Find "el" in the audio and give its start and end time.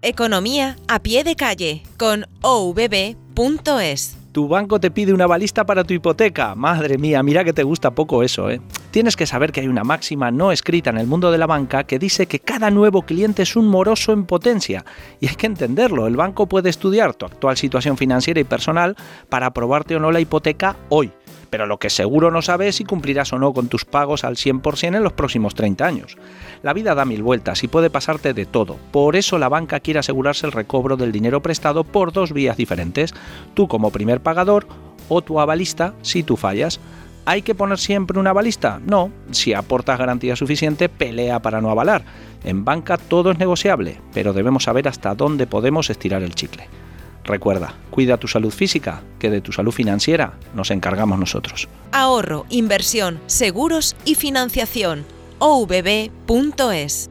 10.98-11.08, 16.06-16.14, 30.46-30.52, 46.22-46.34